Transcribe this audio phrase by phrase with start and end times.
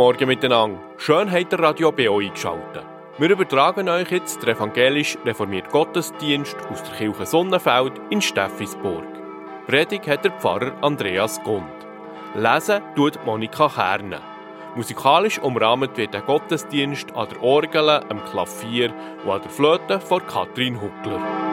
[0.00, 0.80] Morgen miteinander.
[0.96, 2.86] Schön habt ihr Radio BO eingeschaltet.
[3.18, 9.04] Wir übertragen euch jetzt den evangelisch reformierten Gottesdienst aus der Kirche Sonnenfeld in Steffisburg.
[9.66, 11.66] Predigt hat der Pfarrer Andreas Gund.
[12.34, 14.20] Lesen tut Monika Kerne.
[14.74, 18.94] Musikalisch umrahmt wird der Gottesdienst an der Orgel, am Klavier
[19.26, 21.49] und an der Flöte von Katrin Huckler.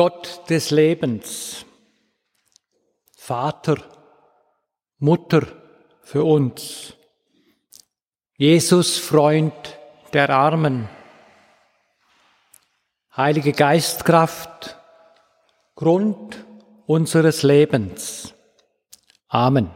[0.00, 1.66] Gott des Lebens,
[3.18, 3.76] Vater,
[4.96, 5.46] Mutter
[6.00, 6.94] für uns,
[8.38, 9.52] Jesus Freund
[10.14, 10.88] der Armen,
[13.14, 14.78] Heilige Geistkraft,
[15.74, 16.46] Grund
[16.86, 18.32] unseres Lebens.
[19.28, 19.70] Amen.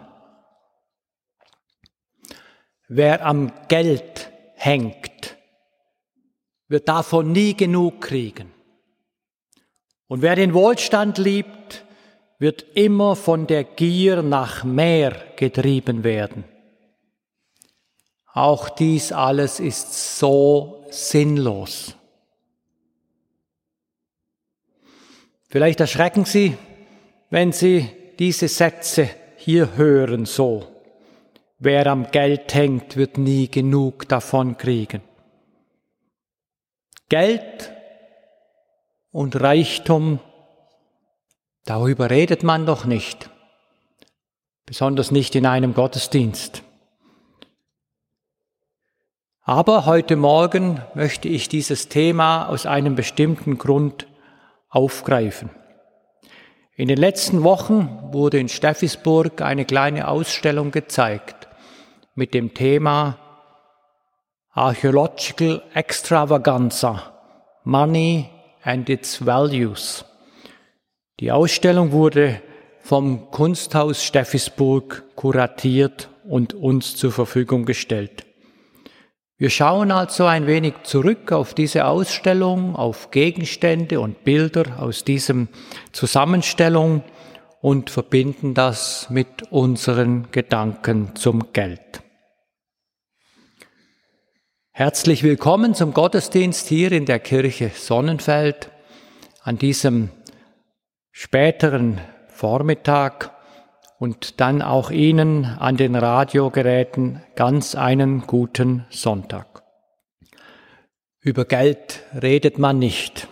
[2.88, 5.36] Wer am Geld hängt,
[6.68, 8.53] wird davon nie genug kriegen.
[10.14, 11.84] Und wer den Wohlstand liebt,
[12.38, 16.44] wird immer von der Gier nach mehr getrieben werden.
[18.32, 21.96] Auch dies alles ist so sinnlos.
[25.48, 26.56] Vielleicht erschrecken Sie,
[27.30, 27.90] wenn Sie
[28.20, 30.64] diese Sätze hier hören so.
[31.58, 35.02] Wer am Geld hängt, wird nie genug davon kriegen.
[37.08, 37.73] Geld
[39.14, 40.18] und Reichtum,
[41.64, 43.30] darüber redet man doch nicht,
[44.66, 46.64] besonders nicht in einem Gottesdienst.
[49.42, 54.08] Aber heute Morgen möchte ich dieses Thema aus einem bestimmten Grund
[54.68, 55.48] aufgreifen.
[56.74, 61.46] In den letzten Wochen wurde in Steffisburg eine kleine Ausstellung gezeigt
[62.16, 63.16] mit dem Thema
[64.50, 67.12] Archaeological Extravaganza,
[67.62, 68.33] Money
[68.64, 70.04] and its Values.
[71.20, 72.42] Die Ausstellung wurde
[72.80, 78.24] vom Kunsthaus Steffisburg kuratiert und uns zur Verfügung gestellt.
[79.36, 85.48] Wir schauen also ein wenig zurück auf diese Ausstellung, auf Gegenstände und Bilder aus diesem
[85.92, 87.02] Zusammenstellung
[87.60, 92.03] und verbinden das mit unseren Gedanken zum Geld.
[94.76, 98.72] Herzlich willkommen zum Gottesdienst hier in der Kirche Sonnenfeld
[99.40, 100.08] an diesem
[101.12, 103.30] späteren Vormittag
[104.00, 109.62] und dann auch Ihnen an den Radiogeräten ganz einen guten Sonntag.
[111.20, 113.28] Über Geld redet man nicht.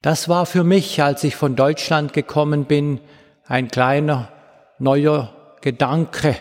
[0.00, 3.00] Das war für mich, als ich von Deutschland gekommen bin,
[3.44, 4.32] ein kleiner
[4.78, 6.34] neuer Gedanke.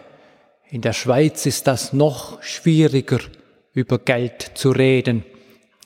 [0.70, 3.20] In der Schweiz ist das noch schwieriger,
[3.76, 5.24] über Geld zu reden,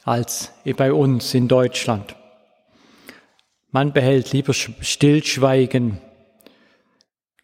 [0.05, 2.15] als bei uns in Deutschland.
[3.71, 5.99] Man behält lieber Stillschweigen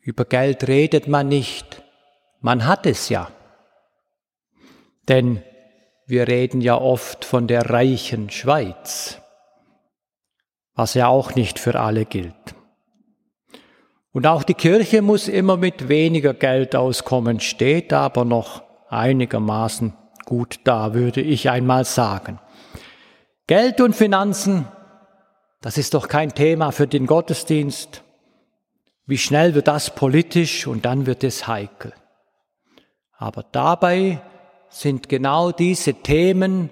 [0.06, 1.82] über Geld redet man nicht,
[2.40, 3.32] man hat es ja.
[5.08, 5.42] Denn
[6.06, 9.20] wir reden ja oft von der reichen Schweiz,
[10.76, 12.36] was ja auch nicht für alle gilt.
[14.12, 19.94] Und auch die Kirche muss immer mit weniger Geld auskommen, steht aber noch einigermaßen
[20.26, 22.40] gut da, würde ich einmal sagen.
[23.48, 24.68] Geld und Finanzen,
[25.62, 28.04] das ist doch kein Thema für den Gottesdienst.
[29.06, 31.94] Wie schnell wird das politisch und dann wird es heikel.
[33.18, 34.22] Aber dabei
[34.70, 36.70] sind genau diese Themen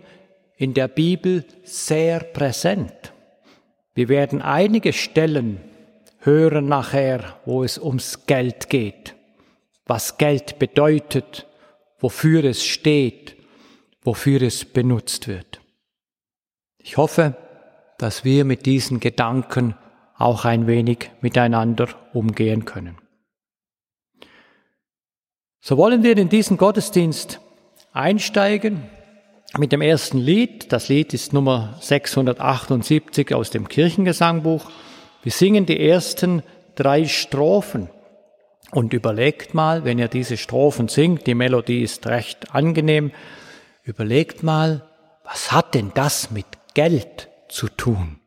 [0.58, 3.14] in der Bibel sehr präsent.
[3.94, 5.62] Wir werden einige Stellen
[6.20, 9.16] hören nachher, wo es ums Geld geht,
[9.86, 11.48] was Geld bedeutet,
[12.00, 13.36] wofür es steht,
[14.04, 15.62] wofür es benutzt wird.
[16.78, 17.36] Ich hoffe,
[17.98, 19.76] dass wir mit diesen Gedanken
[20.18, 22.98] auch ein wenig miteinander umgehen können.
[25.62, 27.40] So wollen wir in diesen Gottesdienst
[27.94, 28.84] einsteigen
[29.58, 30.74] mit dem ersten Lied.
[30.74, 34.70] Das Lied ist Nummer 678 aus dem Kirchengesangbuch.
[35.22, 36.44] Wir singen die ersten
[36.76, 37.90] drei Strophen.
[38.72, 43.12] Und überlegt mal, wenn ihr diese Strophen singt, die Melodie ist recht angenehm,
[43.83, 44.89] überlegt mal,
[45.24, 48.19] was hat denn das mit Geld zu tun?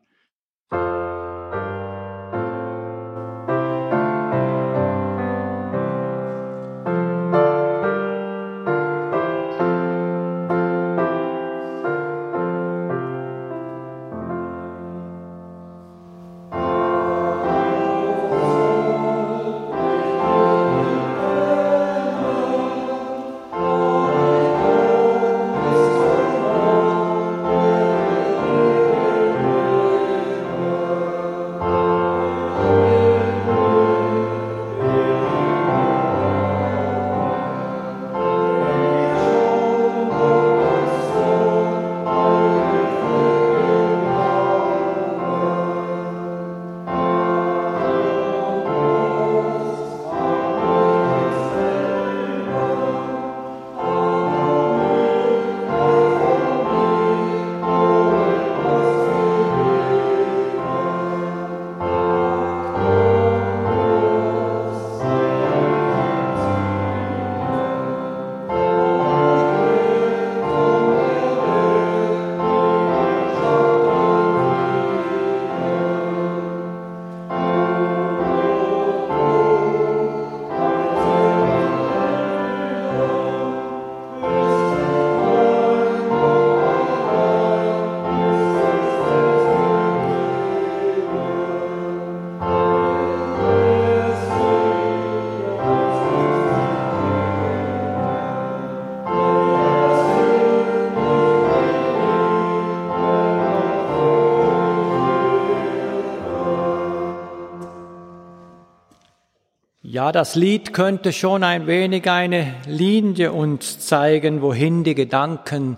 [109.97, 115.75] Ja, das Lied könnte schon ein wenig eine Linie uns zeigen, wohin die Gedanken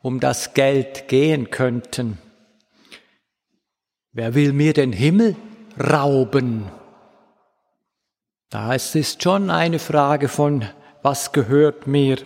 [0.00, 2.18] um das Geld gehen könnten.
[4.12, 5.34] Wer will mir den Himmel
[5.76, 6.70] rauben?
[8.48, 10.64] Da ist es schon eine Frage von,
[11.02, 12.18] was gehört mir?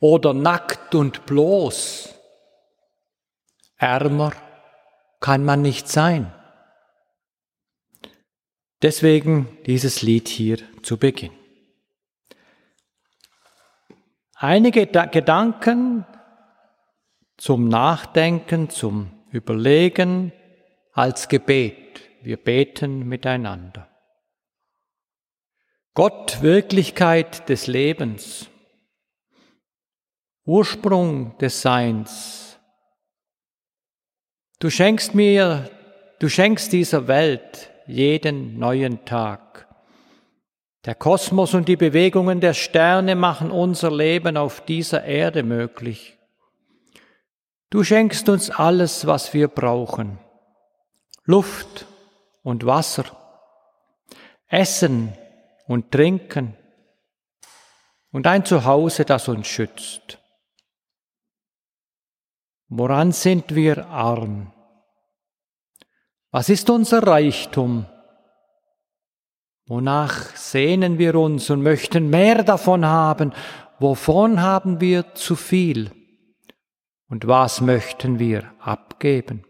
[0.00, 2.14] Oder nackt und bloß.
[3.78, 4.32] Ärmer
[5.18, 6.30] kann man nicht sein.
[8.82, 11.30] Deswegen dieses Lied hier zu Beginn.
[14.34, 16.04] Einige Gedanken
[17.36, 20.32] zum Nachdenken, zum Überlegen
[20.92, 22.00] als Gebet.
[22.22, 23.88] Wir beten miteinander.
[25.94, 28.48] Gott, Wirklichkeit des Lebens,
[30.44, 32.58] Ursprung des Seins.
[34.58, 35.70] Du schenkst mir,
[36.18, 39.68] du schenkst dieser Welt jeden neuen Tag.
[40.84, 46.18] Der Kosmos und die Bewegungen der Sterne machen unser Leben auf dieser Erde möglich.
[47.70, 50.18] Du schenkst uns alles, was wir brauchen.
[51.24, 51.86] Luft
[52.42, 53.04] und Wasser,
[54.48, 55.16] Essen
[55.66, 56.56] und Trinken
[58.10, 60.18] und ein Zuhause, das uns schützt.
[62.68, 64.52] Woran sind wir arm?
[66.32, 67.84] Was ist unser Reichtum?
[69.66, 73.34] Wonach sehnen wir uns und möchten mehr davon haben?
[73.78, 75.90] Wovon haben wir zu viel?
[77.08, 79.44] Und was möchten wir abgeben?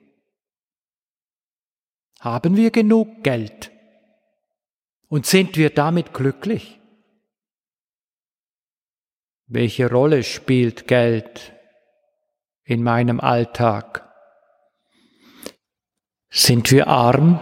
[2.19, 3.71] Haben wir genug Geld?
[5.07, 6.81] Und sind wir damit glücklich?
[9.47, 11.53] Welche Rolle spielt Geld
[12.65, 14.12] in meinem Alltag?
[16.35, 17.39] Sind wir arm?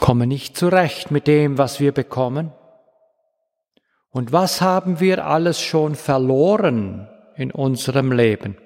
[0.00, 2.52] Kommen nicht zurecht mit dem, was wir bekommen?
[4.08, 8.58] Und was haben wir alles schon verloren in unserem Leben?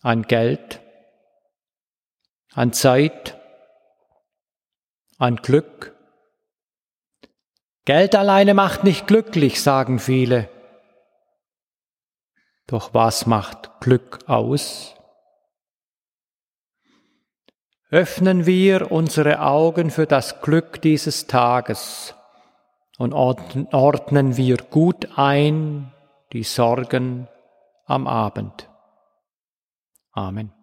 [0.00, 0.80] An Geld,
[2.52, 3.40] an Zeit,
[5.18, 5.96] an Glück.
[7.84, 10.48] Geld alleine macht nicht glücklich, sagen viele.
[12.66, 14.96] Doch was macht Glück aus?
[17.92, 22.14] Öffnen wir unsere Augen für das Glück dieses Tages
[22.96, 25.92] und ordnen wir gut ein
[26.32, 27.28] die Sorgen
[27.84, 28.66] am Abend.
[30.12, 30.61] Amen.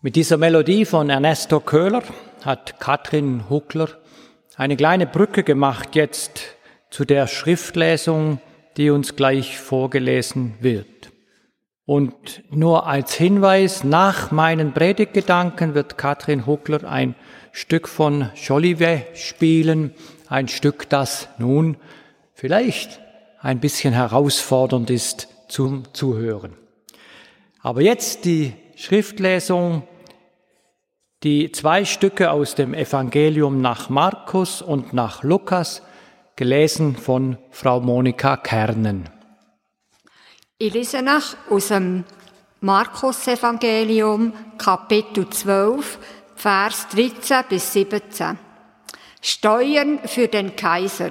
[0.00, 2.04] Mit dieser Melodie von Ernesto Köhler
[2.44, 3.88] hat Katrin Huckler
[4.54, 6.40] eine kleine Brücke gemacht jetzt
[6.88, 8.40] zu der Schriftlesung,
[8.76, 11.10] die uns gleich vorgelesen wird.
[11.84, 17.16] Und nur als Hinweis, nach meinen Predigtgedanken wird Katrin Huckler ein
[17.50, 19.94] Stück von Jolivet spielen,
[20.28, 21.76] ein Stück, das nun
[22.34, 23.00] vielleicht
[23.40, 26.52] ein bisschen herausfordernd ist zum Zuhören.
[27.62, 29.82] Aber jetzt die Schriftlesung,
[31.24, 35.82] die zwei Stücke aus dem Evangelium nach Markus und nach Lukas,
[36.36, 39.10] gelesen von Frau Monika Kernen.
[40.58, 42.04] Ich lese nach aus dem
[42.60, 45.98] Markus-Evangelium, Kapitel 12,
[46.36, 48.38] Vers 13 bis 17.
[49.20, 51.10] Steuern für den Kaiser.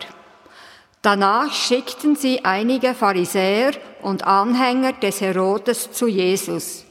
[1.02, 6.87] Danach schickten sie einige Pharisäer und Anhänger des Herodes zu Jesus.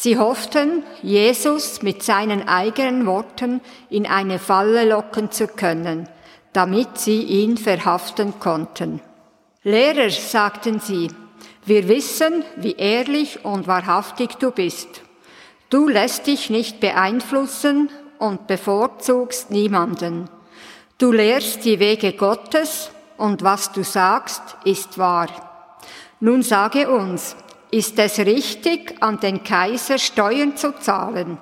[0.00, 6.08] Sie hofften, Jesus mit seinen eigenen Worten in eine Falle locken zu können,
[6.52, 9.00] damit sie ihn verhaften konnten.
[9.64, 11.08] Lehrer, sagten sie,
[11.66, 15.02] wir wissen, wie ehrlich und wahrhaftig du bist.
[15.68, 17.90] Du lässt dich nicht beeinflussen
[18.20, 20.30] und bevorzugst niemanden.
[20.98, 25.26] Du lehrst die Wege Gottes und was du sagst, ist wahr.
[26.20, 27.34] Nun sage uns,
[27.70, 31.38] ist es richtig, an den Kaiser Steuern zu zahlen?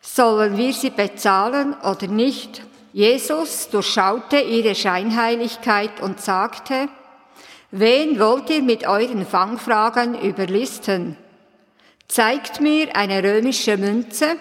[0.00, 2.62] Sollen wir sie bezahlen oder nicht?
[2.92, 6.88] Jesus durchschaute ihre Scheinheiligkeit und sagte,
[7.76, 11.16] Wen wollt ihr mit euren Fangfragen überlisten?
[12.06, 14.36] Zeigt mir eine römische Münze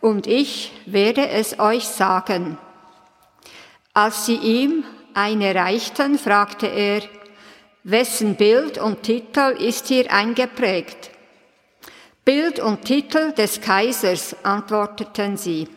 [0.00, 2.58] und ich werde es euch sagen.
[3.94, 4.82] Als sie ihm
[5.14, 7.02] eine reichten, fragte er,
[7.84, 11.10] wessen Bild und Titel ist hier eingeprägt?
[12.24, 15.68] Bild und Titel des Kaisers, antworteten sie.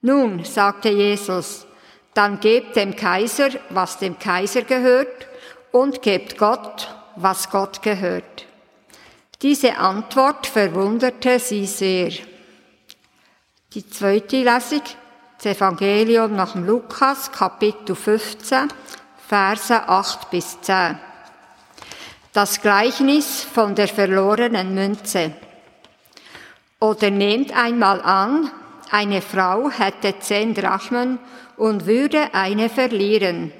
[0.00, 1.66] Nun, sagte Jesus,
[2.14, 5.26] dann gebt dem Kaiser, was dem Kaiser gehört,
[5.70, 8.46] und gebt Gott, was Gott gehört.
[9.42, 12.12] Diese Antwort verwunderte sie sehr.
[13.74, 14.82] Die zweite Lesung,
[15.36, 18.68] das Evangelium nach Lukas, Kapitel 15,
[19.28, 20.98] Verse 8 bis 10.
[22.32, 25.32] Das Gleichnis von der verlorenen Münze.
[26.78, 28.50] Oder nehmt einmal an,
[28.90, 31.18] eine Frau hätte zehn Drachmen
[31.56, 33.52] und würde eine verlieren.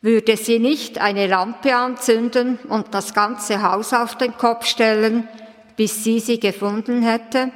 [0.00, 5.28] Würde sie nicht eine Lampe anzünden und das ganze Haus auf den Kopf stellen,
[5.76, 7.50] bis sie sie gefunden hätte?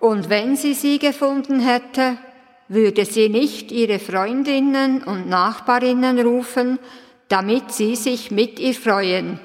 [0.00, 2.18] Und wenn sie sie gefunden hätte,
[2.68, 6.78] würde sie nicht ihre Freundinnen und Nachbarinnen rufen,
[7.28, 9.40] damit sie sich mit ihr freuen,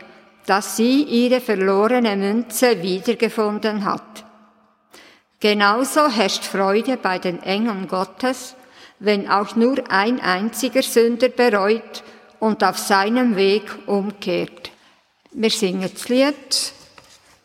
[0.45, 4.25] dass sie ihre verlorene Münze wiedergefunden hat.
[5.39, 8.55] Genauso herrscht Freude bei den Engeln Gottes,
[8.99, 12.03] wenn auch nur ein einziger Sünder bereut
[12.39, 14.71] und auf seinem Weg umkehrt.
[15.31, 16.73] Wir singen das Lied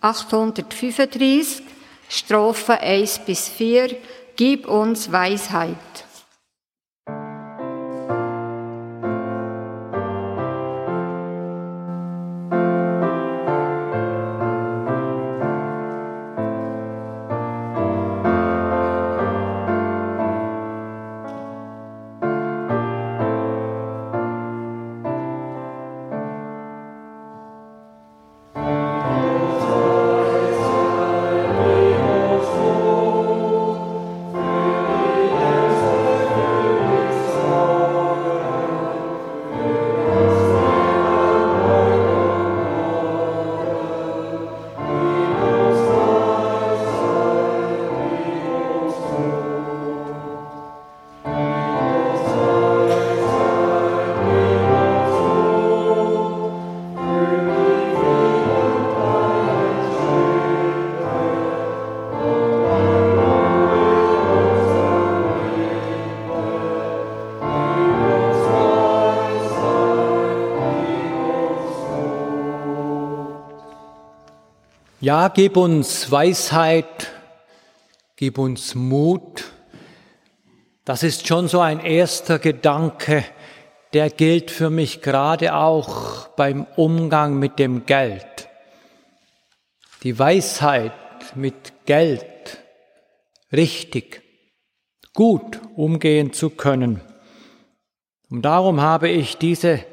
[0.01, 1.63] 835,
[2.09, 3.97] Strophe 1 bis 4,
[4.37, 5.77] Gib uns Weisheit.
[75.07, 77.13] Ja, gib uns Weisheit,
[78.17, 79.45] gib uns Mut.
[80.85, 83.25] Das ist schon so ein erster Gedanke,
[83.93, 88.49] der gilt für mich gerade auch beim Umgang mit dem Geld.
[90.03, 90.93] Die Weisheit
[91.37, 92.59] mit Geld
[93.53, 94.25] richtig,
[95.15, 97.01] gut umgehen zu können.
[98.29, 99.85] Und darum habe ich diese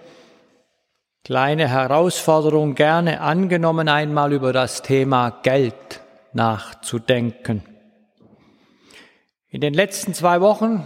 [1.23, 6.01] kleine Herausforderung gerne angenommen, einmal über das Thema Geld
[6.33, 7.63] nachzudenken.
[9.49, 10.83] In den letzten zwei Wochen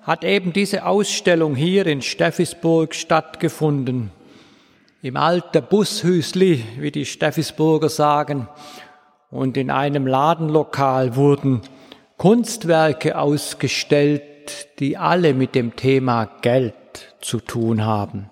[0.00, 4.10] hat eben diese Ausstellung hier in Steffisburg stattgefunden.
[5.02, 8.48] Im alten Bushüsli, wie die Steffisburger sagen.
[9.30, 11.60] Und in einem Ladenlokal wurden
[12.16, 16.74] Kunstwerke ausgestellt, die alle mit dem Thema Geld
[17.20, 18.30] zu tun haben.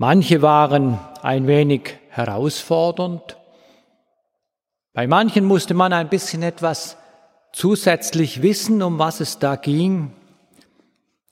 [0.00, 3.36] Manche waren ein wenig herausfordernd.
[4.92, 6.96] Bei manchen musste man ein bisschen etwas
[7.52, 10.12] zusätzlich wissen, um was es da ging.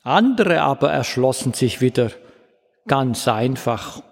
[0.02, 2.10] Andere aber erschlossen sich wieder
[2.88, 4.02] ganz einfach.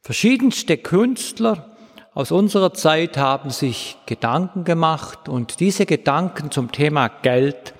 [0.00, 1.76] Verschiedenste Künstler
[2.14, 7.74] aus unserer Zeit haben sich Gedanken gemacht und diese Gedanken zum Thema Geld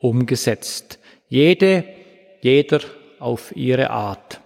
[0.00, 0.98] umgesetzt.
[1.28, 1.84] Jede
[2.42, 2.80] jeder
[3.20, 4.41] auf ihre Art.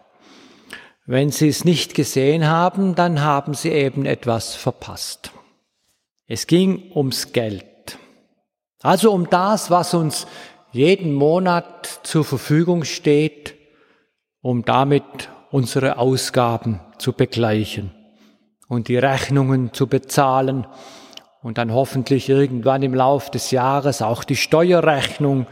[1.09, 5.31] Wenn Sie es nicht gesehen haben, dann haben Sie eben etwas verpasst.
[6.27, 7.99] Es ging ums Geld.
[8.83, 10.27] Also um das, was uns
[10.73, 13.55] jeden Monat zur Verfügung steht,
[14.43, 17.93] um damit unsere Ausgaben zu begleichen
[18.69, 20.67] und die Rechnungen zu bezahlen
[21.41, 25.47] und dann hoffentlich irgendwann im Lauf des Jahres auch die Steuerrechnung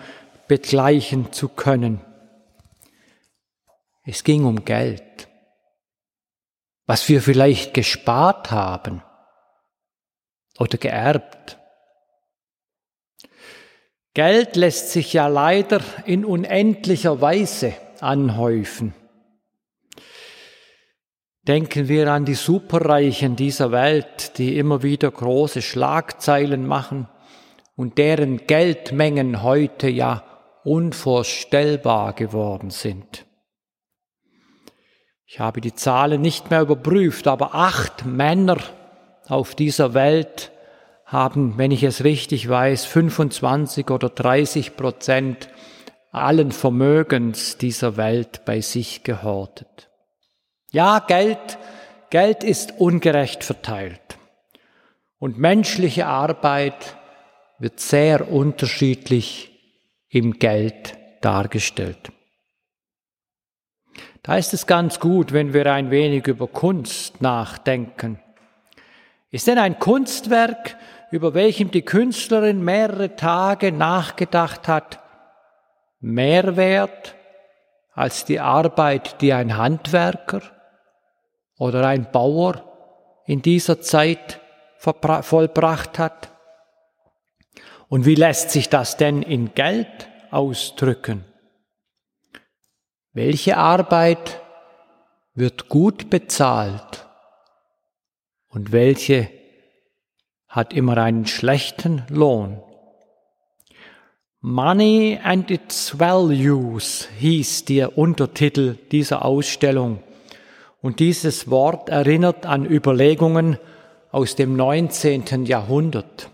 [0.48, 2.00] begleichen zu können.
[4.04, 5.28] Es ging um Geld,
[6.86, 9.02] was wir vielleicht gespart haben
[10.58, 11.58] oder geerbt.
[14.12, 18.94] Geld lässt sich ja leider in unendlicher Weise anhäufen.
[21.48, 27.08] Denken wir an die Superreichen dieser Welt, die immer wieder große Schlagzeilen machen
[27.76, 30.22] und deren Geldmengen heute ja
[30.62, 33.26] unvorstellbar geworden sind.
[35.26, 38.58] Ich habe die Zahlen nicht mehr überprüft, aber acht Männer
[39.26, 40.52] auf dieser Welt
[41.06, 45.48] haben, wenn ich es richtig weiß, 25 oder 30 Prozent
[46.10, 49.90] allen Vermögens dieser Welt bei sich gehortet.
[50.70, 51.58] Ja, Geld,
[52.10, 54.00] Geld ist ungerecht verteilt.
[55.18, 56.96] Und menschliche Arbeit
[57.58, 59.50] wird sehr unterschiedlich
[60.08, 62.12] im Geld dargestellt.
[64.24, 68.18] Da ist es ganz gut, wenn wir ein wenig über Kunst nachdenken.
[69.30, 70.78] Ist denn ein Kunstwerk,
[71.10, 74.98] über welchem die Künstlerin mehrere Tage nachgedacht hat,
[76.00, 77.14] mehr wert
[77.92, 80.40] als die Arbeit, die ein Handwerker
[81.58, 82.64] oder ein Bauer
[83.26, 84.40] in dieser Zeit
[84.78, 86.30] vollbracht hat?
[87.90, 91.26] Und wie lässt sich das denn in Geld ausdrücken?
[93.16, 94.40] Welche Arbeit
[95.36, 97.06] wird gut bezahlt
[98.48, 99.30] und welche
[100.48, 102.60] hat immer einen schlechten Lohn?
[104.40, 110.02] Money and its Values hieß der Untertitel dieser Ausstellung.
[110.82, 113.60] Und dieses Wort erinnert an Überlegungen
[114.10, 115.46] aus dem 19.
[115.46, 116.30] Jahrhundert,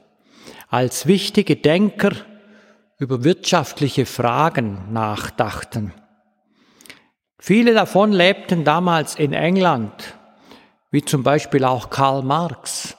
[0.71, 2.12] als wichtige Denker
[2.97, 5.93] über wirtschaftliche Fragen nachdachten.
[7.40, 10.18] Viele davon lebten damals in England,
[10.90, 12.98] wie zum Beispiel auch Karl Marx,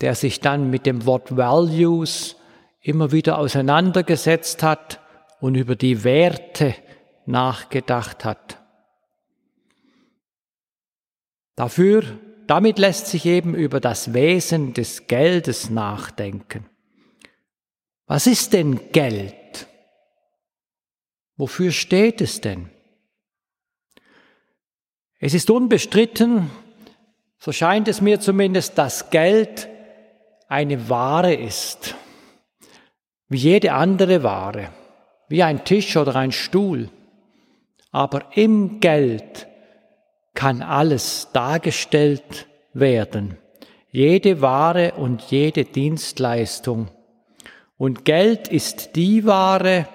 [0.00, 2.36] der sich dann mit dem Wort Values
[2.80, 4.98] immer wieder auseinandergesetzt hat
[5.40, 6.74] und über die Werte
[7.26, 8.58] nachgedacht hat.
[11.54, 12.02] Dafür,
[12.46, 16.64] damit lässt sich eben über das Wesen des Geldes nachdenken.
[18.06, 19.66] Was ist denn Geld?
[21.36, 22.70] Wofür steht es denn?
[25.24, 26.50] Es ist unbestritten,
[27.38, 29.68] so scheint es mir zumindest, dass Geld
[30.48, 31.94] eine Ware ist,
[33.28, 34.70] wie jede andere Ware,
[35.28, 36.90] wie ein Tisch oder ein Stuhl.
[37.92, 39.46] Aber im Geld
[40.34, 43.38] kann alles dargestellt werden.
[43.92, 46.88] Jede Ware und jede Dienstleistung.
[47.78, 49.86] Und Geld ist die Ware,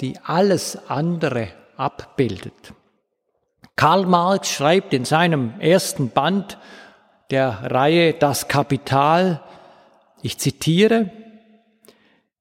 [0.00, 2.74] die alles andere abbildet.
[3.78, 6.58] Karl Marx schreibt in seinem ersten Band
[7.30, 9.40] der Reihe Das Kapital,
[10.20, 11.12] ich zitiere,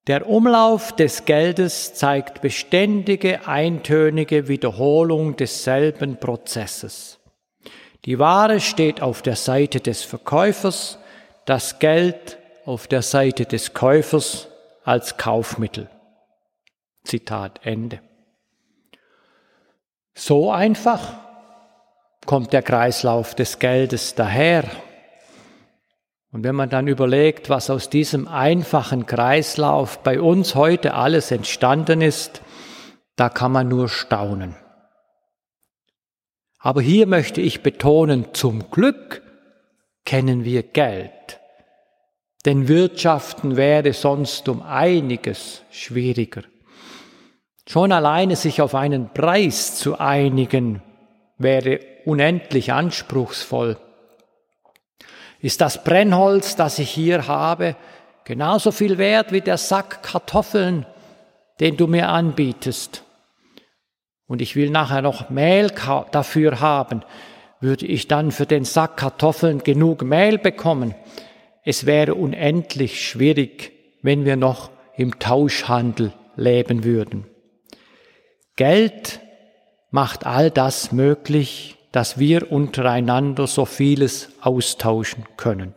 [0.08, 7.20] der Umlauf des Geldes zeigt beständige, eintönige Wiederholung desselben Prozesses.
[8.06, 10.98] Die Ware steht auf der Seite des Verkäufers,
[11.46, 14.48] das Geld auf der Seite des Käufers
[14.84, 15.88] als Kaufmittel.
[17.04, 18.00] Zitat Ende.
[20.16, 21.27] So einfach
[22.28, 24.66] kommt der Kreislauf des Geldes daher.
[26.32, 32.02] Und wenn man dann überlegt, was aus diesem einfachen Kreislauf bei uns heute alles entstanden
[32.02, 32.42] ist,
[33.16, 34.56] da kann man nur staunen.
[36.60, 39.24] Aber hier möchte ich betonen, zum Glück
[40.06, 41.40] kennen wir Geld.
[42.46, 46.44] Denn Wirtschaften wäre sonst um einiges schwieriger.
[47.68, 50.84] Schon alleine sich auf einen Preis zu einigen,
[51.38, 53.78] wäre unendlich anspruchsvoll.
[55.40, 57.76] Ist das Brennholz, das ich hier habe,
[58.26, 60.86] genauso viel wert wie der Sack Kartoffeln,
[61.60, 63.04] den du mir anbietest?
[64.28, 65.72] und ich will nachher noch Mehl
[66.12, 67.02] dafür haben,
[67.60, 70.94] würde ich dann für den Sack Kartoffeln genug Mehl bekommen?
[71.64, 77.26] Es wäre unendlich schwierig, wenn wir noch im Tauschhandel leben würden.
[78.56, 79.20] Geld
[79.90, 85.74] macht all das möglich, dass wir untereinander so vieles austauschen können.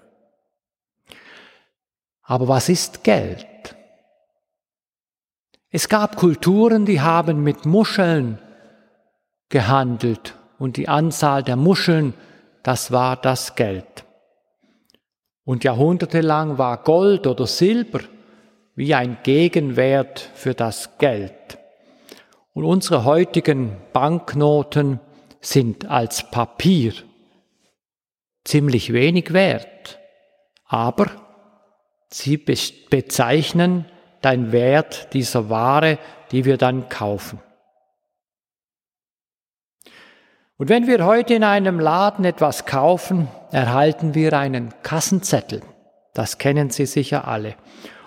[2.22, 3.46] Aber was ist Geld?
[5.70, 8.38] Es gab Kulturen, die haben mit Muscheln
[9.48, 12.14] gehandelt und die Anzahl der Muscheln,
[12.62, 14.04] das war das Geld.
[15.44, 18.00] Und jahrhundertelang war Gold oder Silber
[18.74, 21.58] wie ein Gegenwert für das Geld.
[22.52, 25.00] Und unsere heutigen Banknoten
[25.40, 26.92] sind als Papier
[28.44, 29.98] ziemlich wenig wert,
[30.66, 31.10] aber
[32.10, 33.86] sie bezeichnen
[34.22, 35.98] den Wert dieser Ware,
[36.30, 37.40] die wir dann kaufen.
[40.60, 45.62] Und wenn wir heute in einem Laden etwas kaufen, erhalten wir einen Kassenzettel.
[46.12, 47.54] Das kennen Sie sicher alle.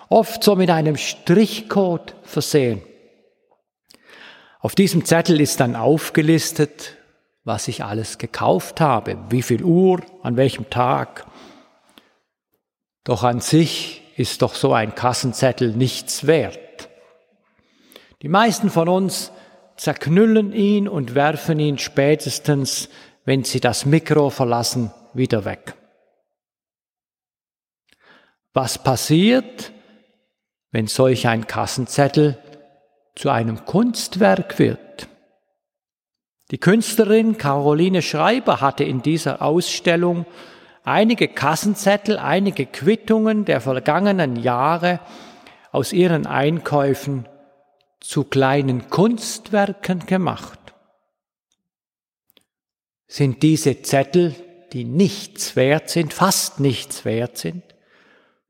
[0.08, 2.80] Oft so mit einem Strichcode versehen.
[4.60, 6.96] Auf diesem Zettel ist dann aufgelistet,
[7.44, 11.26] was ich alles gekauft habe, wie viel Uhr, an welchem Tag.
[13.04, 16.88] Doch an sich ist doch so ein Kassenzettel nichts wert.
[18.22, 19.30] Die meisten von uns
[19.76, 22.88] zerknüllen ihn und werfen ihn spätestens,
[23.26, 25.74] wenn sie das Mikro verlassen, wieder weg.
[28.54, 29.72] Was passiert,
[30.70, 32.38] wenn solch ein Kassenzettel
[33.16, 35.08] zu einem Kunstwerk wird?
[36.54, 40.24] Die Künstlerin Caroline Schreiber hatte in dieser Ausstellung
[40.84, 45.00] einige Kassenzettel, einige Quittungen der vergangenen Jahre
[45.72, 47.28] aus ihren Einkäufen
[47.98, 50.60] zu kleinen Kunstwerken gemacht.
[53.08, 54.36] Sind diese Zettel,
[54.72, 57.64] die nichts wert sind, fast nichts wert sind,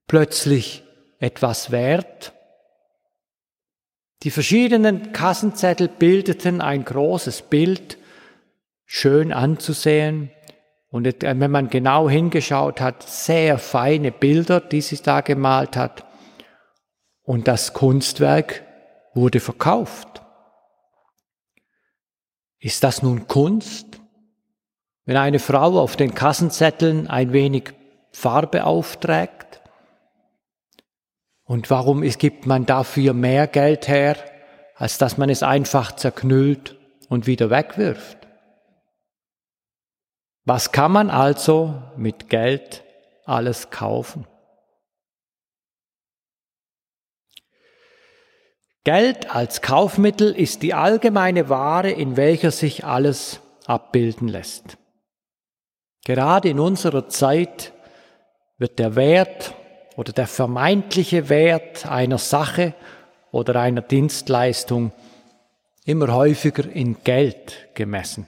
[0.08, 0.82] plötzlich
[1.20, 2.34] etwas wert?
[4.24, 7.98] Die verschiedenen Kassenzettel bildeten ein großes Bild,
[8.87, 10.30] schön anzusehen,
[10.88, 16.06] und wenn man genau hingeschaut hat, sehr feine Bilder, die sie da gemalt hat.
[17.22, 18.62] Und das Kunstwerk
[19.12, 20.22] wurde verkauft.
[22.60, 24.00] Ist das nun Kunst?
[25.04, 27.74] Wenn eine Frau auf den Kassenzetteln ein wenig
[28.12, 29.43] Farbe aufträgt?
[31.44, 34.16] Und warum gibt man dafür mehr Geld her,
[34.76, 36.76] als dass man es einfach zerknüllt
[37.09, 38.18] und wieder wegwirft?
[40.44, 42.83] Was kann man also mit Geld
[43.24, 44.26] alles kaufen?
[48.85, 54.76] Geld als Kaufmittel ist die allgemeine Ware, in welcher sich alles abbilden lässt.
[56.04, 57.72] Gerade in unserer Zeit
[58.59, 59.54] wird der Wert
[59.96, 62.74] oder der vermeintliche Wert einer Sache
[63.30, 64.92] oder einer Dienstleistung
[65.85, 68.26] immer häufiger in Geld gemessen.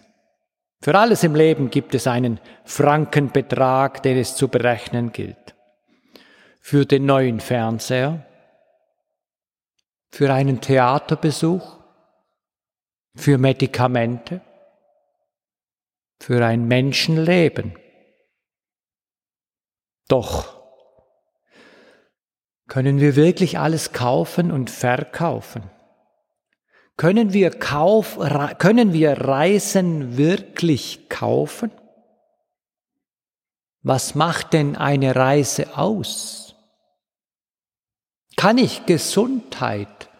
[0.81, 5.55] Für alles im Leben gibt es einen Frankenbetrag, den es zu berechnen gilt.
[6.61, 8.27] Für den neuen Fernseher,
[10.11, 11.79] für einen Theaterbesuch,
[13.15, 14.41] für Medikamente,
[16.21, 17.79] für ein Menschenleben.
[20.09, 20.56] Doch
[22.77, 25.63] können wir wirklich alles kaufen und verkaufen?
[26.99, 28.19] Können wir, Kauf,
[28.59, 31.71] können wir Reisen wirklich kaufen?
[33.81, 36.55] Was macht denn eine Reise aus?
[38.37, 40.11] Kann ich Gesundheit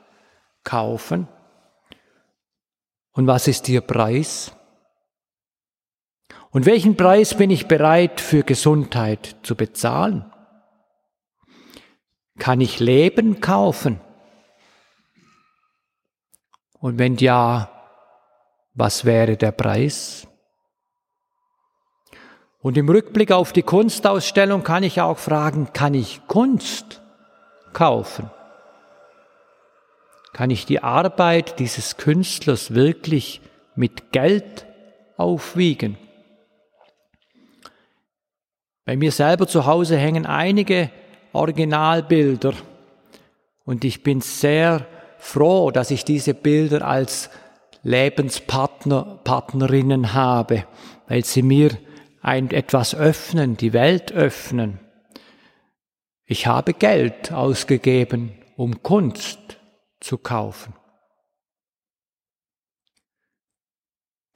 [0.65, 1.29] kaufen?
[3.13, 4.53] Und was ist ihr Preis?
[6.53, 10.33] Und welchen Preis bin ich bereit für Gesundheit zu bezahlen?
[12.39, 14.01] Kann ich Leben kaufen?
[16.79, 17.71] Und wenn ja,
[18.75, 20.27] was wäre der Preis?
[22.61, 27.01] Und im Rückblick auf die Kunstausstellung kann ich auch fragen, kann ich Kunst
[27.73, 28.31] kaufen?
[30.33, 33.41] Kann ich die Arbeit dieses Künstlers wirklich
[33.75, 34.67] mit Geld
[35.17, 35.97] aufwiegen?
[38.85, 40.91] Bei mir selber zu Hause hängen einige
[41.37, 42.55] Originalbilder
[43.65, 44.87] und ich bin sehr
[45.19, 47.31] froh, dass ich diese Bilder als
[47.83, 50.65] Lebenspartner, Partnerinnen habe,
[51.09, 51.77] weil sie mir
[52.23, 54.81] ein, etwas öffnen, die Welt öffnen.
[56.25, 59.59] Ich habe Geld ausgegeben, um Kunst
[60.01, 60.75] zu kaufen.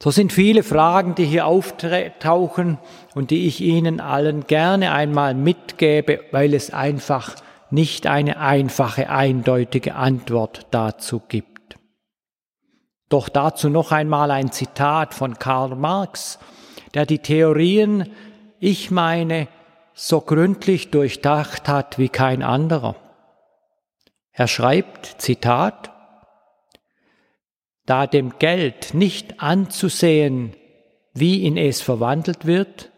[0.03, 2.79] So sind viele Fragen, die hier auftauchen
[3.15, 7.37] und die ich Ihnen allen gerne einmal mitgebe, weil es einfach
[7.71, 11.77] nicht eine einfache, eindeutige Antwort dazu gibt.
[13.11, 16.39] Doch dazu noch einmal ein Zitat von Karl Marx,
[16.95, 18.11] der die Theorien,
[18.59, 19.49] ich meine,
[19.93, 22.97] so gründlich durchdacht hat wie kein anderer.
[24.33, 25.90] Er schreibt, Zitat,
[27.91, 30.55] da dem Geld nicht anzusehen,
[31.13, 32.93] wie in es verwandelt wird,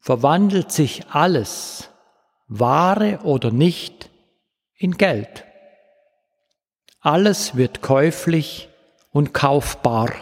[0.00, 1.88] verwandelt sich alles,
[2.46, 4.10] Ware oder nicht,
[4.76, 5.46] in Geld.
[7.00, 8.68] Alles wird käuflich
[9.12, 10.12] und kaufbar.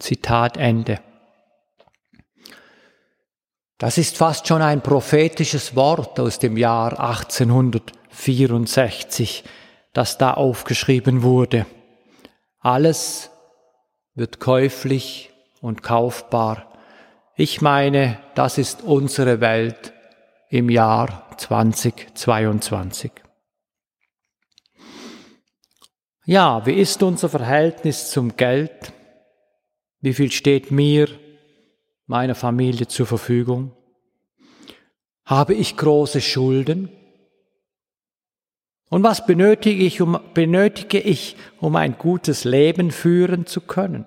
[0.00, 0.98] Zitat Ende.
[3.78, 9.44] Das ist fast schon ein prophetisches Wort aus dem Jahr 1864,
[9.92, 11.64] das da aufgeschrieben wurde.
[12.62, 13.30] Alles
[14.14, 16.72] wird käuflich und kaufbar.
[17.34, 19.92] Ich meine, das ist unsere Welt
[20.48, 23.10] im Jahr 2022.
[26.24, 28.92] Ja, wie ist unser Verhältnis zum Geld?
[30.00, 31.08] Wie viel steht mir,
[32.06, 33.72] meiner Familie zur Verfügung?
[35.24, 36.90] Habe ich große Schulden?
[38.92, 44.04] Und was benötige ich, um, benötige ich, um ein gutes Leben führen zu können?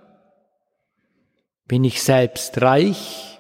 [1.68, 3.40] Bin ich selbst reich?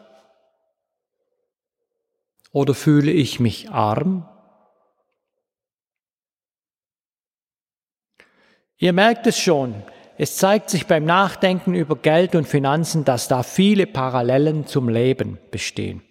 [2.52, 4.28] Oder fühle ich mich arm?
[8.78, 9.84] Ihr merkt es schon,
[10.18, 15.38] es zeigt sich beim Nachdenken über Geld und Finanzen, dass da viele Parallelen zum Leben
[15.52, 16.02] bestehen.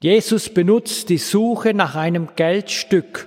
[0.00, 3.26] Jesus benutzt die Suche nach einem Geldstück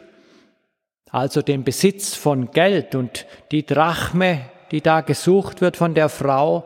[1.14, 6.66] also den Besitz von Geld und die Drachme, die da gesucht wird von der Frau,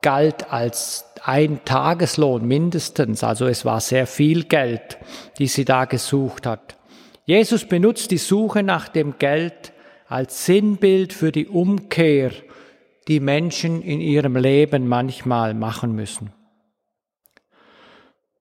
[0.00, 4.96] galt als ein Tageslohn mindestens, also es war sehr viel Geld,
[5.38, 6.76] die sie da gesucht hat.
[7.24, 9.72] Jesus benutzt die Suche nach dem Geld
[10.06, 12.30] als Sinnbild für die Umkehr,
[13.08, 16.32] die Menschen in ihrem Leben manchmal machen müssen.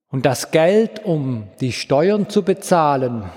[0.10, 3.32] Und das Geld, um die Steuern zu bezahlen,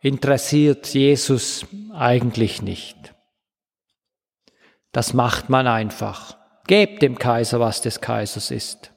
[0.00, 3.14] interessiert Jesus eigentlich nicht.
[4.92, 6.36] Das macht man einfach.
[6.66, 8.92] Gebt dem Kaiser, was des Kaisers ist.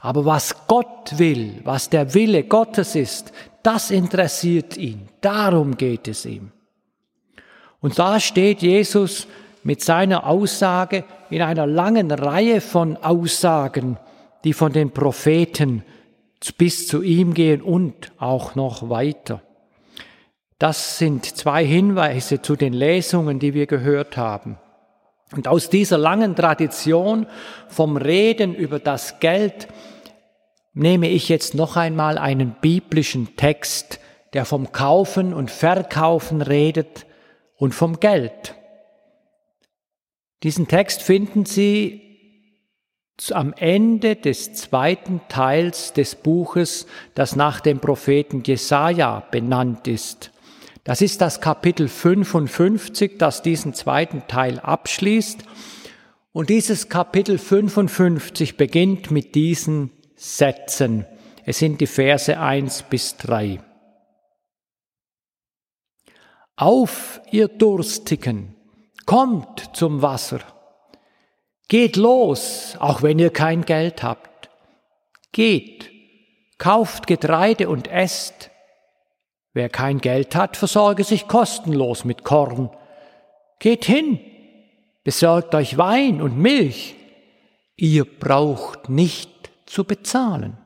[0.00, 5.08] Aber was Gott will, was der Wille Gottes ist, das interessiert ihn.
[5.20, 6.52] Darum geht es ihm.
[7.80, 9.26] Und da steht Jesus
[9.62, 13.98] mit seiner Aussage in einer langen Reihe von Aussagen,
[14.44, 15.84] die von den Propheten
[16.56, 19.42] bis zu ihm gehen und auch noch weiter.
[20.60, 24.58] Das sind zwei Hinweise zu den Lesungen, die wir gehört haben.
[25.34, 27.26] Und aus dieser langen Tradition
[27.68, 29.68] vom Reden über das Geld
[30.74, 34.00] nehme ich jetzt noch einmal einen biblischen Text,
[34.34, 37.06] der vom Kaufen und Verkaufen redet
[37.56, 38.54] und vom Geld.
[40.42, 42.02] Diesen Text finden Sie
[43.30, 50.32] am Ende des zweiten Teils des Buches, das nach dem Propheten Jesaja benannt ist.
[50.90, 55.44] Das ist das Kapitel 55, das diesen zweiten Teil abschließt.
[56.32, 61.06] Und dieses Kapitel 55 beginnt mit diesen Sätzen.
[61.44, 63.62] Es sind die Verse 1 bis 3.
[66.56, 68.56] Auf, ihr Durstigen,
[69.06, 70.40] kommt zum Wasser.
[71.68, 74.50] Geht los, auch wenn ihr kein Geld habt.
[75.30, 75.88] Geht,
[76.58, 78.49] kauft Getreide und esst.
[79.52, 82.70] Wer kein Geld hat, versorge sich kostenlos mit Korn.
[83.58, 84.20] Geht hin,
[85.02, 86.94] besorgt euch Wein und Milch.
[87.76, 90.56] Ihr braucht nicht zu bezahlen.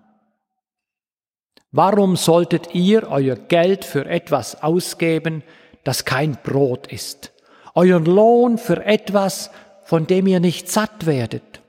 [1.70, 5.42] Warum solltet ihr euer Geld für etwas ausgeben,
[5.82, 7.32] das kein Brot ist?
[7.74, 9.50] Euren Lohn für etwas,
[9.82, 11.60] von dem ihr nicht satt werdet?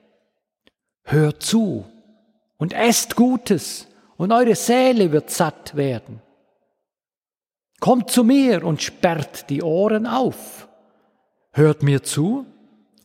[1.03, 1.86] Hört zu
[2.57, 3.88] und esst Gutes,
[4.18, 6.22] und eure Seele wird satt werden.
[7.86, 10.67] Kommt zu mir und sperrt die Ohren auf.
[11.51, 12.47] Hört mir zu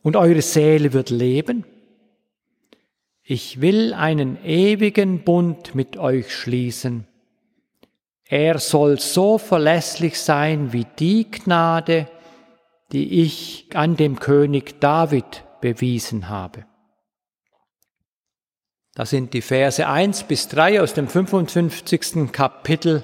[0.01, 1.65] und eure Seele wird leben.
[3.21, 7.05] Ich will einen ewigen Bund mit euch schließen.
[8.27, 12.07] Er soll so verlässlich sein wie die Gnade,
[12.91, 16.65] die ich an dem König David bewiesen habe.
[18.95, 22.31] Das sind die Verse 1 bis 3 aus dem 55.
[22.31, 23.03] Kapitel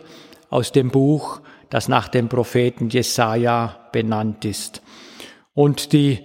[0.50, 4.82] aus dem Buch das nach dem Propheten Jesaja benannt ist.
[5.54, 6.24] Und die,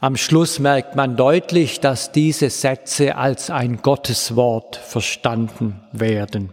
[0.00, 6.52] am Schluss merkt man deutlich, dass diese Sätze als ein Gotteswort verstanden werden.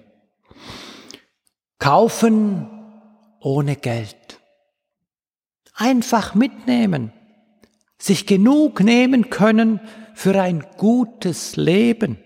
[1.80, 2.70] Kaufen
[3.40, 4.40] ohne Geld.
[5.74, 7.14] Einfach mitnehmen.
[8.00, 9.80] sich genug nehmen können
[10.14, 12.20] für ein gutes Leben.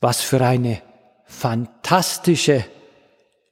[0.00, 0.80] Was für eine
[1.26, 2.64] fantastische,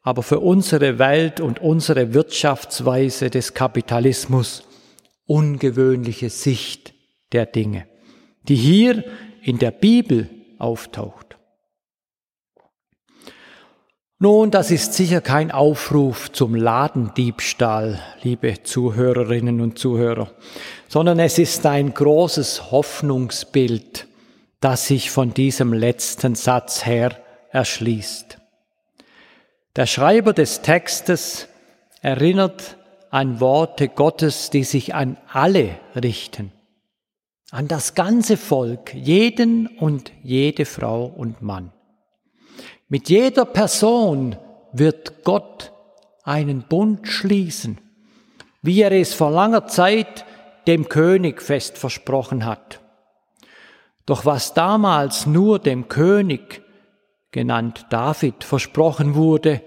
[0.03, 4.65] aber für unsere Welt und unsere Wirtschaftsweise des Kapitalismus
[5.27, 6.93] ungewöhnliche Sicht
[7.33, 7.87] der Dinge,
[8.49, 9.05] die hier
[9.43, 10.29] in der Bibel
[10.59, 11.37] auftaucht.
[14.19, 20.31] Nun, das ist sicher kein Aufruf zum Ladendiebstahl, liebe Zuhörerinnen und Zuhörer,
[20.87, 24.07] sondern es ist ein großes Hoffnungsbild,
[24.61, 27.17] das sich von diesem letzten Satz her
[27.51, 28.42] erschließt.
[29.75, 31.49] Der Schreiber des Textes
[32.03, 32.77] erinnert
[33.09, 36.53] an Worte Gottes, die sich an alle richten,
[37.51, 41.73] an das ganze Volk, jeden und jede Frau und Mann.
[42.89, 44.37] Mit jeder Person
[44.75, 45.73] wird Gott
[46.23, 47.81] einen Bund schließen,
[48.61, 50.27] wie er es vor langer Zeit
[50.67, 52.81] dem König fest versprochen hat.
[54.05, 56.63] Doch was damals nur dem König,
[57.33, 59.63] genannt David, versprochen wurde,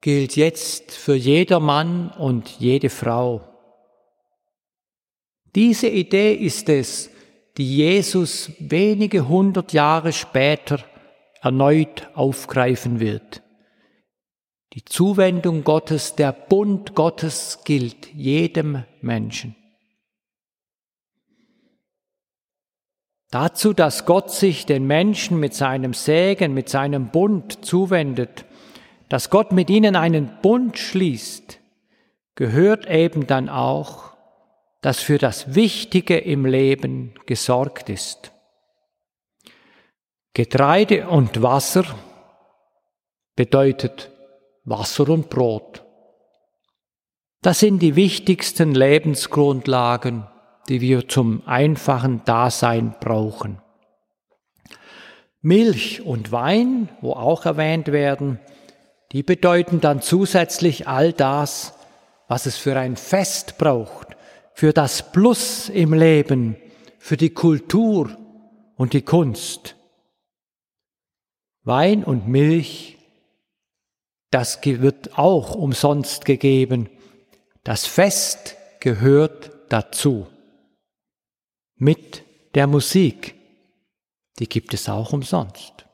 [0.00, 3.46] gilt jetzt für jeder Mann und jede Frau.
[5.54, 7.10] Diese Idee ist es,
[7.56, 10.80] die Jesus wenige hundert Jahre später
[11.42, 13.42] erneut aufgreifen wird.
[14.72, 19.56] Die Zuwendung Gottes, der Bund Gottes gilt jedem Menschen.
[23.30, 28.44] Dazu, dass Gott sich den Menschen mit seinem Segen, mit seinem Bund zuwendet,
[29.08, 31.60] dass Gott mit ihnen einen Bund schließt,
[32.34, 34.16] gehört eben dann auch,
[34.80, 38.32] dass für das Wichtige im Leben gesorgt ist.
[40.32, 41.84] Getreide und Wasser
[43.36, 44.10] bedeutet
[44.64, 45.84] Wasser und Brot.
[47.42, 50.26] Das sind die wichtigsten Lebensgrundlagen,
[50.70, 53.58] die wir zum einfachen Dasein brauchen.
[55.42, 58.38] Milch und Wein, wo auch erwähnt werden,
[59.10, 61.74] die bedeuten dann zusätzlich all das,
[62.28, 64.16] was es für ein Fest braucht,
[64.54, 66.56] für das Plus im Leben,
[66.98, 68.16] für die Kultur
[68.76, 69.74] und die Kunst.
[71.64, 72.96] Wein und Milch,
[74.30, 76.88] das wird auch umsonst gegeben.
[77.64, 80.28] Das Fest gehört dazu.
[81.80, 82.22] Mit
[82.54, 83.34] der Musik,
[84.38, 85.86] die gibt es auch umsonst.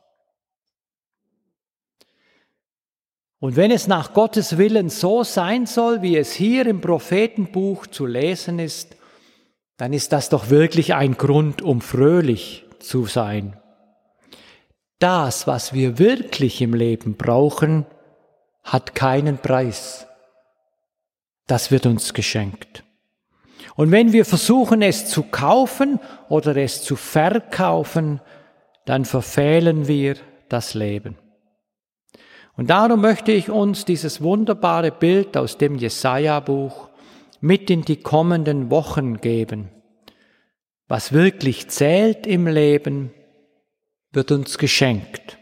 [3.38, 8.04] Und wenn es nach Gottes Willen so sein soll, wie es hier im Prophetenbuch zu
[8.04, 8.96] lesen ist,
[9.78, 13.58] dann ist das doch wirklich ein Grund, um fröhlich zu sein
[14.98, 17.86] das, was wir wirklich im Leben brauchen,
[18.64, 20.06] hat keinen Preis.
[21.46, 22.82] Das wird uns geschenkt.
[23.76, 28.20] Und wenn wir versuchen, es zu kaufen oder es zu verkaufen,
[28.86, 30.16] dann verfehlen wir
[30.48, 31.16] das Leben.
[32.56, 36.88] Und darum möchte ich uns dieses wunderbare Bild aus dem Jesaja-Buch
[37.40, 39.68] mit in die kommenden Wochen geben.
[40.88, 43.12] Was wirklich zählt im Leben,
[44.12, 45.36] wird uns geschenkt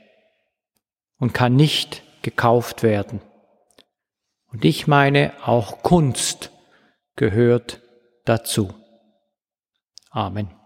[1.20, 3.20] und kann nicht gekauft werden.
[4.51, 6.51] Und ich meine, auch Kunst
[7.14, 7.84] gehört
[8.24, 8.68] dazu.
[10.10, 10.63] Amen.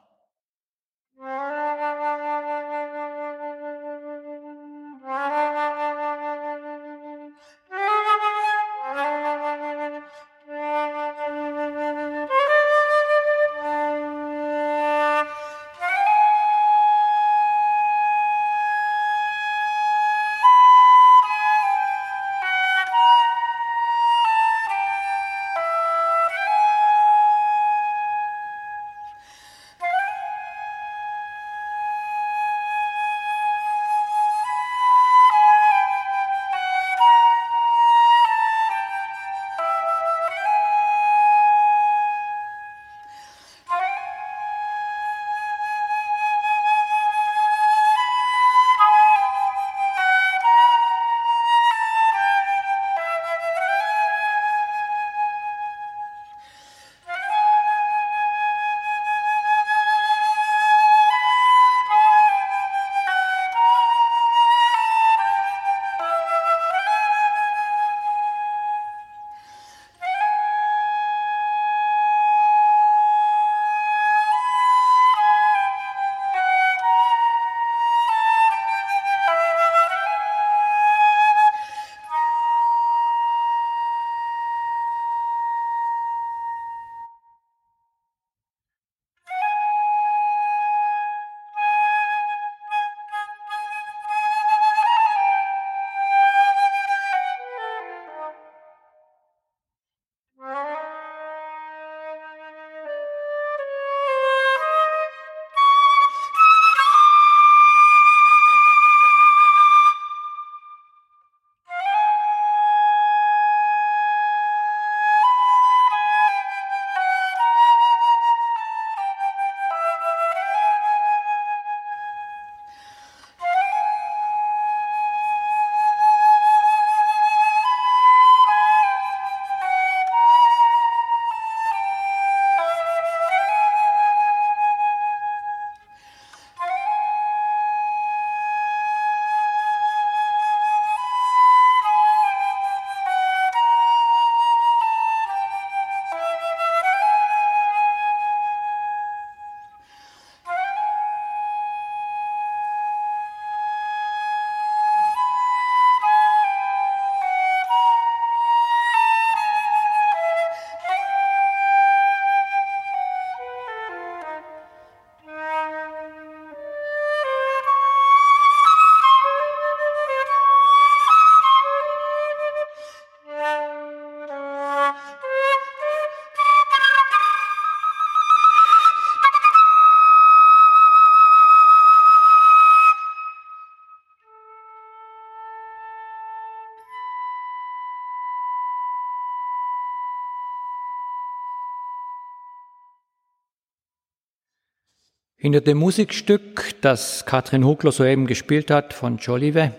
[195.49, 199.73] Hinter dem Musikstück, das Katrin Hugler soeben gespielt hat von Jolive,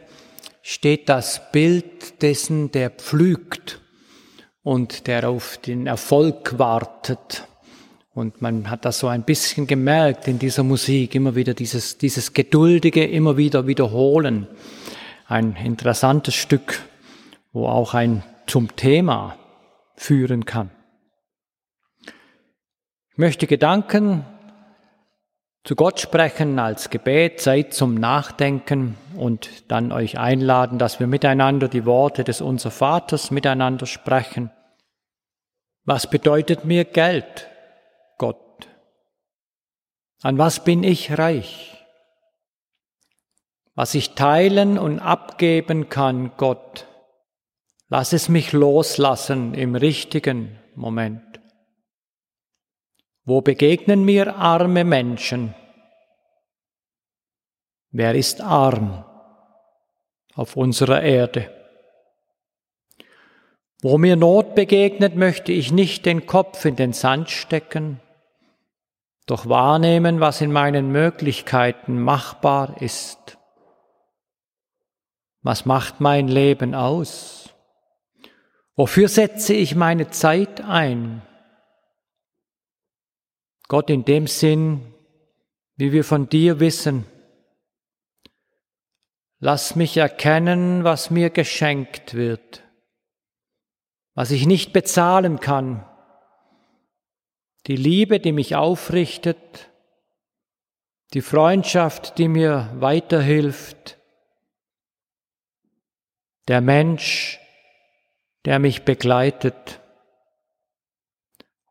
[0.63, 3.79] steht das Bild dessen, der pflügt
[4.63, 7.47] und der auf den Erfolg wartet.
[8.15, 12.33] Und man hat das so ein bisschen gemerkt in dieser Musik, immer wieder dieses, dieses
[12.33, 14.47] geduldige, immer wieder wiederholen.
[15.27, 16.81] Ein interessantes Stück,
[17.53, 19.37] wo auch ein zum Thema
[19.95, 20.71] führen kann.
[23.11, 24.25] Ich möchte Gedanken
[25.69, 31.67] zu Gott sprechen als Gebet, Zeit zum Nachdenken und dann euch einladen, dass wir miteinander
[31.67, 34.49] die Worte des Unser Vaters miteinander sprechen.
[35.85, 37.47] Was bedeutet mir Geld,
[38.17, 38.67] Gott?
[40.23, 41.77] An was bin ich reich?
[43.75, 46.87] Was ich teilen und abgeben kann, Gott,
[47.89, 51.21] lass es mich loslassen im richtigen Moment.
[53.23, 55.53] Wo begegnen mir arme Menschen?
[57.91, 59.03] Wer ist arm
[60.35, 61.51] auf unserer Erde?
[63.81, 67.99] Wo mir Not begegnet, möchte ich nicht den Kopf in den Sand stecken,
[69.25, 73.37] doch wahrnehmen, was in meinen Möglichkeiten machbar ist.
[75.41, 77.53] Was macht mein Leben aus?
[78.75, 81.21] Wofür setze ich meine Zeit ein?
[83.67, 84.93] Gott in dem Sinn,
[85.75, 87.05] wie wir von dir wissen,
[89.39, 92.63] Lass mich erkennen, was mir geschenkt wird,
[94.13, 95.85] was ich nicht bezahlen kann,
[97.67, 99.71] die Liebe, die mich aufrichtet,
[101.13, 103.97] die Freundschaft, die mir weiterhilft,
[106.49, 107.39] der Mensch,
[108.45, 109.79] der mich begleitet.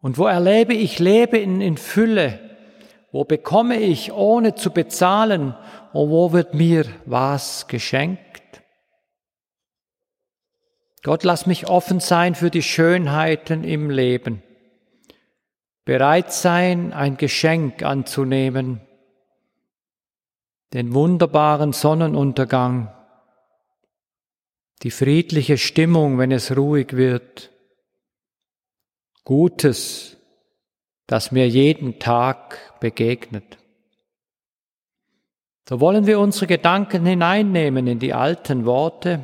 [0.01, 2.39] Und wo erlebe ich Leben in Fülle,
[3.11, 5.55] wo bekomme ich ohne zu bezahlen
[5.93, 8.63] und wo wird mir was geschenkt?
[11.03, 14.43] Gott, lass mich offen sein für die Schönheiten im Leben,
[15.85, 18.81] bereit sein, ein Geschenk anzunehmen,
[20.73, 22.93] den wunderbaren Sonnenuntergang,
[24.83, 27.51] die friedliche Stimmung, wenn es ruhig wird,
[29.25, 30.17] Gutes,
[31.07, 33.59] das mir jeden Tag begegnet.
[35.69, 39.21] So wollen wir unsere Gedanken hineinnehmen in die alten Worte,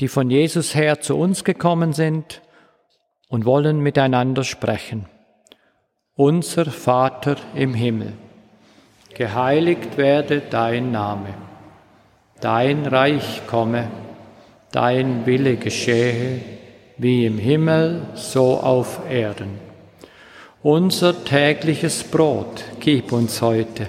[0.00, 2.40] die von Jesus her zu uns gekommen sind
[3.28, 5.04] und wollen miteinander sprechen.
[6.14, 8.14] Unser Vater im Himmel,
[9.14, 11.34] geheiligt werde dein Name,
[12.40, 13.88] dein Reich komme,
[14.70, 16.40] dein Wille geschehe,
[16.96, 19.58] wie im Himmel, so auf Erden.
[20.62, 23.88] Unser tägliches Brot gib uns heute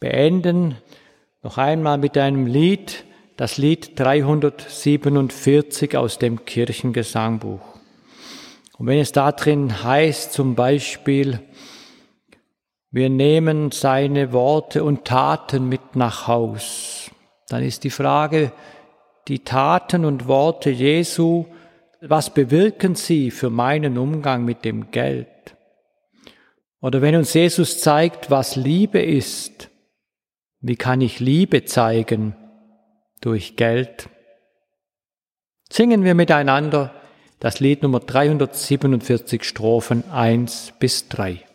[0.00, 0.76] beenden
[1.42, 3.04] noch einmal mit einem Lied,
[3.36, 7.60] das Lied 347 aus dem Kirchengesangbuch.
[8.78, 11.40] Und wenn es da drin heißt zum Beispiel,
[12.90, 17.10] wir nehmen seine Worte und Taten mit nach Haus,
[17.48, 18.52] dann ist die Frage,
[19.28, 21.46] die Taten und Worte Jesu,
[22.00, 25.28] was bewirken sie für meinen Umgang mit dem Geld?
[26.80, 29.67] Oder wenn uns Jesus zeigt, was Liebe ist,
[30.60, 32.34] wie kann ich Liebe zeigen?
[33.20, 34.08] Durch Geld.
[35.70, 36.94] Singen wir miteinander
[37.40, 41.47] das Lied Nummer 347 Strophen 1 bis 3.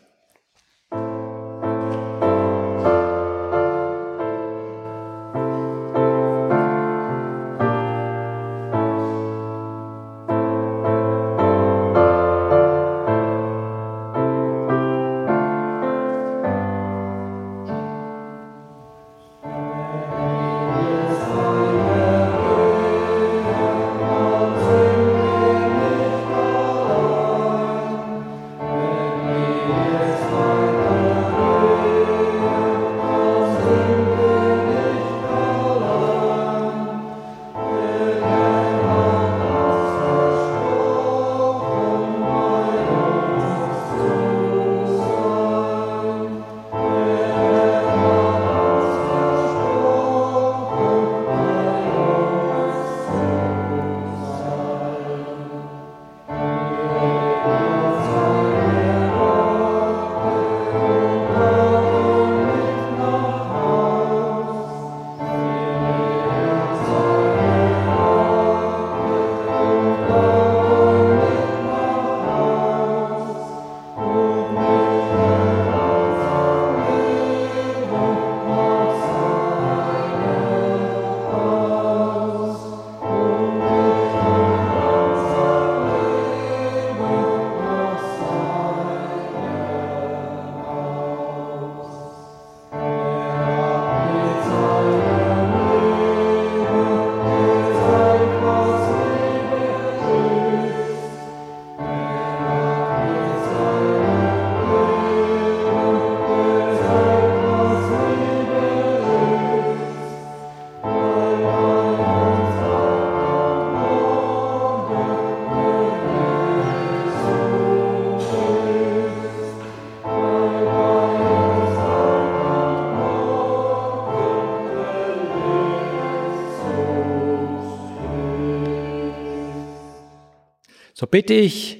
[131.03, 131.79] So bitte ich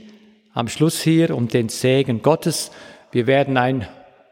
[0.54, 2.72] am Schluss hier um den Segen Gottes.
[3.14, 3.88] Wir werden ein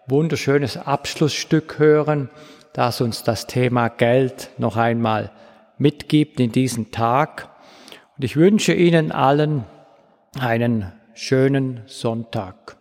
[0.05, 2.29] wunderschönes Abschlussstück hören,
[2.73, 5.31] das uns das Thema Geld noch einmal
[5.77, 7.47] mitgibt in diesen Tag.
[8.17, 9.63] Und ich wünsche Ihnen allen
[10.37, 12.75] einen schönen Sonntag.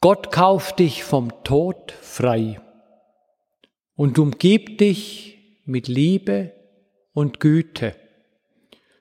[0.00, 2.60] Gott kauft dich vom Tod frei
[3.96, 6.52] und umgibt dich mit Liebe
[7.14, 7.96] und Güte.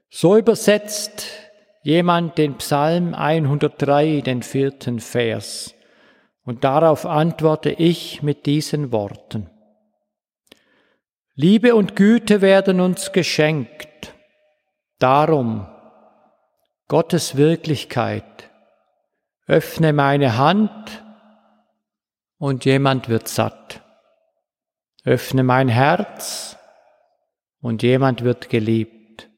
[0.09, 1.44] So übersetzt
[1.85, 5.75] jemand den Psalm 103, den vierten Vers.
[6.43, 9.51] Und darauf antworte ich mit diesen Worten.
[11.35, 14.15] Liebe und Güte werden uns geschenkt.
[14.97, 15.67] Darum,
[16.87, 18.49] Gottes Wirklichkeit,
[19.45, 21.03] öffne meine Hand
[22.39, 23.83] und jemand wird satt.
[25.03, 26.57] Öffne mein Herz
[27.61, 29.29] und jemand wird geliebt.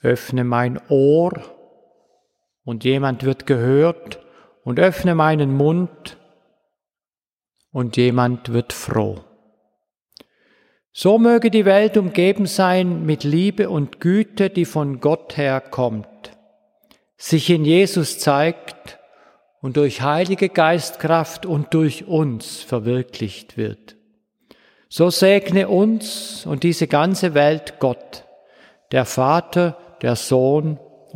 [0.00, 1.57] Öffne mein Ohr
[2.68, 4.20] und jemand wird gehört
[4.62, 6.18] und öffne meinen Mund
[7.72, 9.24] und jemand wird froh.
[10.92, 16.36] So möge die Welt umgeben sein mit Liebe und Güte, die von Gott herkommt,
[17.16, 18.98] sich in Jesus zeigt
[19.62, 23.96] und durch Heilige Geistkraft und durch uns verwirklicht wird.
[24.90, 28.24] So segne uns und diese ganze Welt Gott,
[28.92, 30.78] der Vater, der Sohn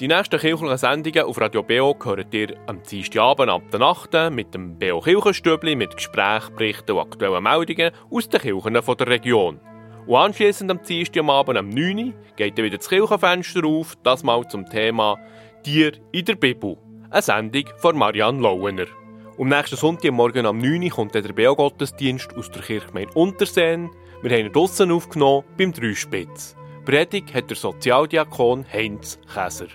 [0.00, 4.54] Die nächsten kirchlichen Sendungen auf Radio BO hört ihr am Dienstagabend ab der Nacht mit
[4.54, 9.58] dem BO Kirchenstübli mit Gesprächen, Berichten und aktuellen Meldungen aus den Kirchen der Region.
[10.06, 14.46] Und anschliessend am Dienstagabend am 9 Uhr geht dann wieder das Kirchenfenster auf, das mal
[14.48, 15.18] zum Thema
[15.64, 16.76] Tier in der Bibel.
[17.10, 18.99] Eine Sendung von Marianne Lauener.
[19.40, 23.88] Am nächsten Sonntagmorgen am 9 Uhr kommt der Beo-Gottesdienst aus der Kirchgemeinde Unterseen.
[24.20, 26.54] Wir haben ihn draussen aufgenommen beim Dreispitz.
[26.84, 29.68] Predigt hat der Sozialdiakon Heinz Käser.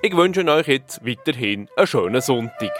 [0.00, 2.72] Ich wünsche euch jetzt weiterhin einen schönen Sonntag.